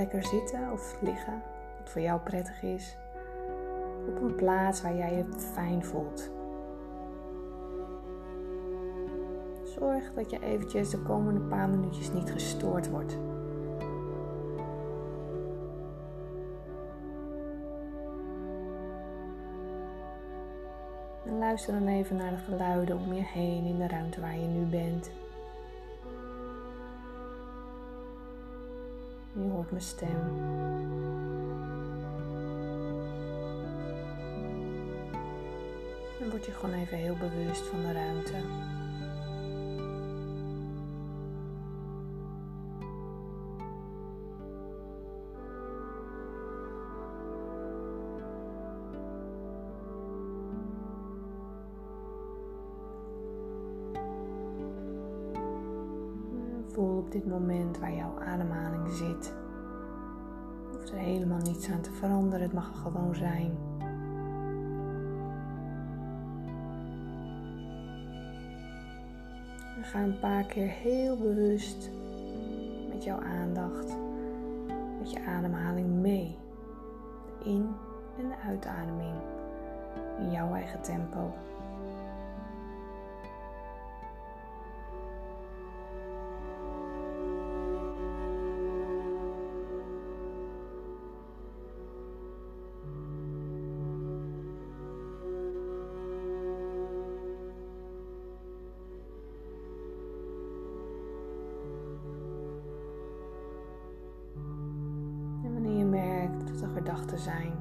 [0.00, 1.42] lekker zitten of liggen,
[1.78, 2.96] wat voor jou prettig is,
[4.08, 6.30] op een plaats waar jij je fijn voelt.
[9.64, 13.18] Zorg dat je eventjes de komende paar minuutjes niet gestoord wordt.
[21.24, 24.46] En luister dan even naar de geluiden om je heen in de ruimte waar je
[24.46, 25.10] nu bent.
[29.42, 30.38] Je hoort mijn stem.
[36.18, 38.34] Dan word je gewoon even heel bewust van de ruimte.
[56.80, 59.34] Op dit moment waar jouw ademhaling zit.
[60.70, 63.58] Je hoeft er helemaal niets aan te veranderen, het mag er gewoon zijn.
[69.76, 71.90] En ga een paar keer heel bewust
[72.92, 73.96] met jouw aandacht,
[74.98, 76.36] met je ademhaling mee.
[77.38, 77.74] De in-
[78.18, 79.14] en de uitademing
[80.18, 81.32] in jouw eigen tempo.
[107.10, 107.52] Gedachten zijn,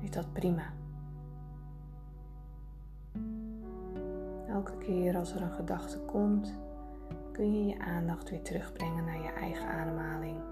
[0.00, 0.72] is dat prima.
[4.48, 6.54] Elke keer als er een gedachte komt,
[7.32, 10.51] kun je je aandacht weer terugbrengen naar je eigen ademhaling.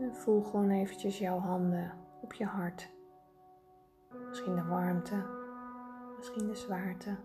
[0.00, 2.90] En voel gewoon eventjes jouw handen op je hart.
[4.28, 5.24] Misschien de warmte,
[6.16, 7.16] misschien de zwaarte.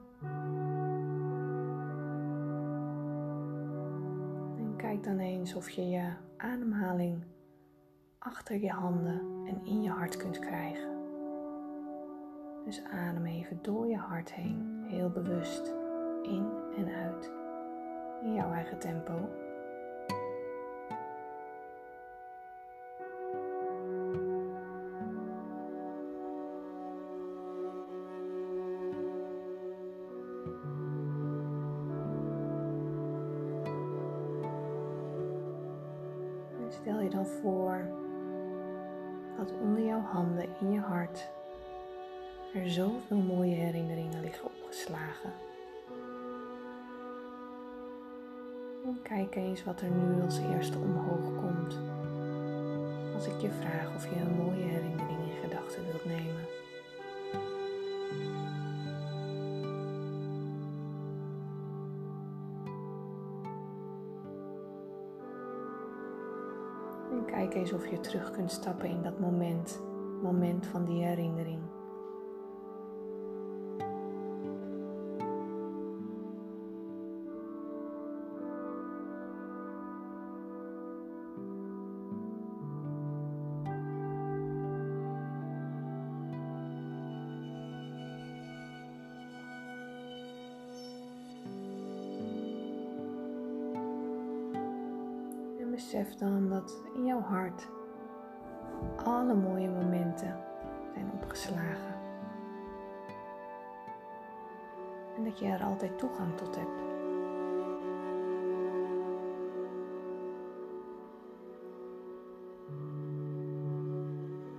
[4.58, 7.24] En kijk dan eens of je je ademhaling
[8.20, 10.94] achter je handen en in je hart kunt krijgen.
[12.66, 15.76] Dus adem even door je hart heen, heel bewust,
[16.24, 17.32] in en uit,
[18.22, 19.44] in jouw eigen tempo.
[36.86, 37.88] Stel je dan voor
[39.38, 41.30] dat onder jouw handen in je hart
[42.54, 45.34] er zoveel mooie herinneringen liggen opgeslagen.
[48.86, 51.80] En kijk eens wat er nu als eerste omhoog komt.
[53.14, 56.46] Als ik je vraag of je een mooie herinnering in gedachten wilt nemen.
[67.36, 69.82] Kijk eens of je terug kunt stappen in dat moment,
[70.22, 71.60] moment van die herinnering.
[95.96, 97.68] Besef dan dat in jouw hart
[99.04, 100.38] alle mooie momenten
[100.94, 101.96] zijn opgeslagen.
[105.18, 106.80] En dat je er altijd toegang tot hebt.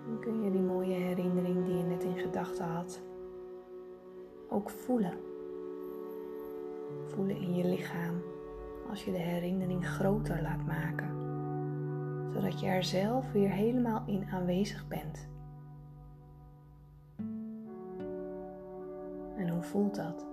[0.07, 3.01] Dan kun je die mooie herinnering die je net in gedachten had
[4.49, 5.15] ook voelen.
[7.07, 8.23] Voelen in je lichaam
[8.91, 11.16] als je de herinnering groter laat maken,
[12.37, 15.29] zodat je er zelf weer helemaal in aanwezig bent.
[19.37, 20.27] En hoe voelt dat?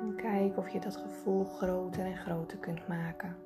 [0.00, 3.36] En kijk of je dat gevoel groter en groter kunt maken.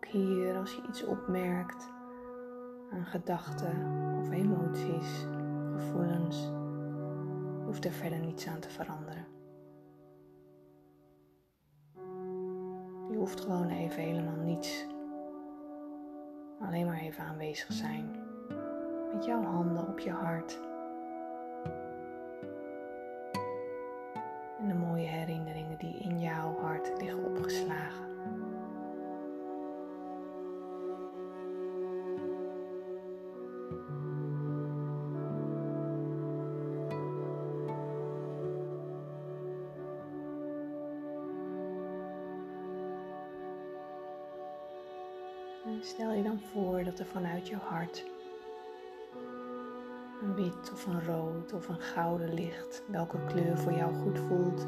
[0.00, 1.90] Ook hier, als je iets opmerkt
[2.92, 3.74] aan gedachten
[4.20, 5.26] of emoties,
[5.72, 6.50] gevoelens,
[7.64, 9.26] hoeft er verder niets aan te veranderen.
[13.10, 14.86] Je hoeft gewoon even helemaal niets.
[16.60, 18.10] Alleen maar even aanwezig zijn.
[19.12, 20.69] Met jouw handen op je hart.
[45.80, 48.04] Stel je dan voor dat er vanuit je hart
[50.22, 54.66] een wit of een rood of een gouden licht, welke kleur voor jou goed voelt,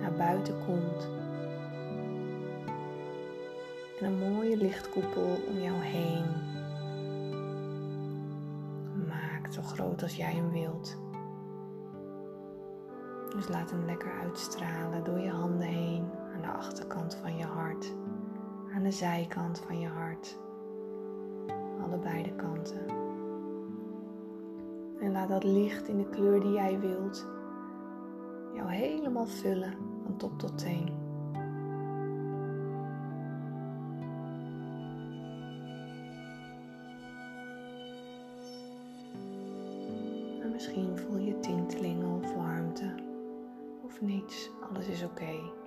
[0.00, 1.08] naar buiten komt.
[4.00, 6.24] En een mooie lichtkoepel om jou heen
[9.06, 10.96] maakt, zo groot als jij hem wilt.
[13.34, 17.92] Dus laat hem lekker uitstralen door je handen heen aan de achterkant van je hart
[18.74, 20.38] aan de zijkant van je hart.
[21.82, 22.86] Allebei de kanten.
[25.00, 27.26] En laat dat licht in de kleur die jij wilt
[28.54, 30.88] jou helemaal vullen van top tot teen.
[40.42, 42.94] En misschien voel je tintelingen of warmte
[43.84, 44.50] of niets.
[44.70, 45.62] Alles is oké.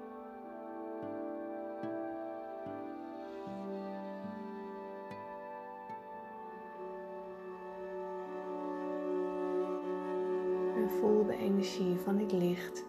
[11.48, 12.86] Energie van dit licht,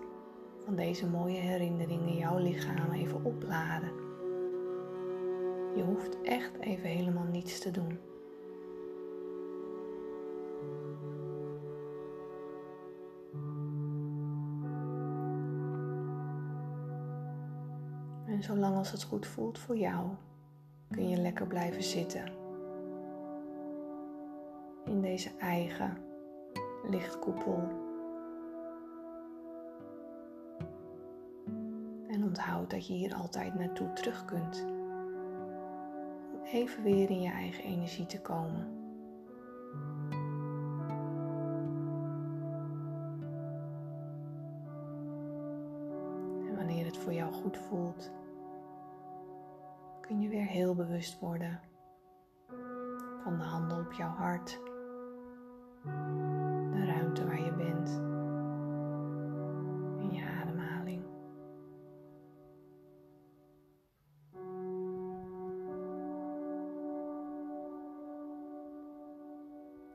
[0.65, 3.93] van deze mooie herinneringen jouw lichaam even opladen.
[5.75, 7.99] Je hoeft echt even helemaal niets te doen.
[18.27, 20.07] En zolang als het goed voelt voor jou,
[20.91, 22.25] kun je lekker blijven zitten.
[24.85, 25.97] In deze eigen
[26.91, 27.87] lichtkoepel
[32.29, 34.65] onthoud dat je hier altijd naartoe terug kunt.
[36.33, 38.77] Om even weer in je eigen energie te komen.
[46.49, 48.11] En wanneer het voor jou goed voelt,
[50.01, 51.61] kun je weer heel bewust worden
[53.23, 54.61] van de handen op jouw hart,
[56.73, 57.48] de ruimte waar je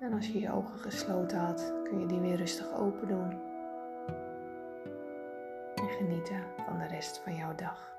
[0.03, 3.31] En als je je ogen gesloten had, kun je die weer rustig open doen.
[5.75, 7.91] En genieten van de rest van jouw dag.